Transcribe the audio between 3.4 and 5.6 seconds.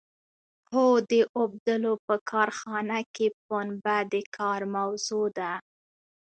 پنبه د کار موضوع ده.